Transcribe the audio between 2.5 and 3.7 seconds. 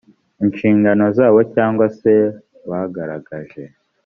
bagaragaje